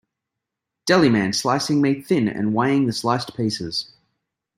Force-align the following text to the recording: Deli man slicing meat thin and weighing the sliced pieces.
Deli 0.87 1.09
man 1.09 1.31
slicing 1.31 1.79
meat 1.79 2.07
thin 2.07 2.27
and 2.27 2.55
weighing 2.55 2.87
the 2.87 2.91
sliced 2.91 3.37
pieces. 3.37 3.93